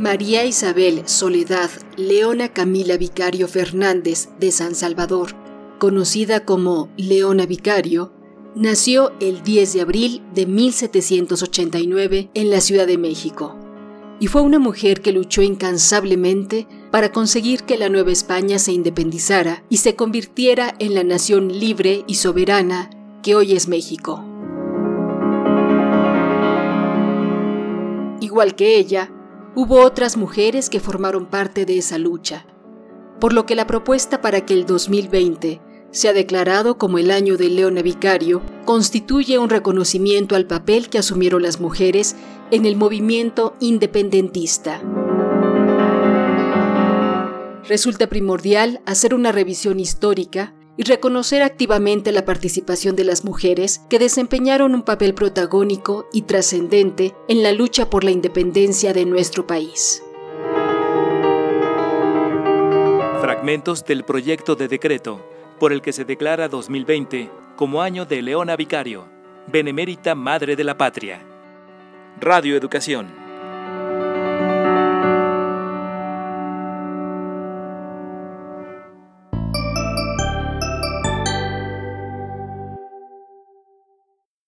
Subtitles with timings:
[0.00, 1.68] María Isabel Soledad
[1.98, 5.32] Leona Camila Vicario Fernández de San Salvador,
[5.78, 8.10] conocida como Leona Vicario,
[8.54, 13.58] nació el 10 de abril de 1789 en la Ciudad de México
[14.20, 19.64] y fue una mujer que luchó incansablemente para conseguir que la Nueva España se independizara
[19.68, 22.88] y se convirtiera en la nación libre y soberana
[23.22, 24.24] que hoy es México.
[28.22, 29.10] Igual que ella,
[29.54, 32.46] hubo otras mujeres que formaron parte de esa lucha,
[33.20, 35.60] por lo que la propuesta para que el 2020
[35.90, 40.98] se ha declarado como el año de Leona Vicario, constituye un reconocimiento al papel que
[40.98, 42.14] asumieron las mujeres
[42.52, 44.80] en el movimiento independentista.
[47.68, 53.98] Resulta primordial hacer una revisión histórica y reconocer activamente la participación de las mujeres que
[53.98, 60.02] desempeñaron un papel protagónico y trascendente en la lucha por la independencia de nuestro país.
[63.20, 65.22] Fragmentos del proyecto de decreto
[65.58, 69.06] por el que se declara 2020 como año de Leona Vicario,
[69.48, 71.20] benemérita Madre de la Patria.
[72.18, 73.19] Radio Educación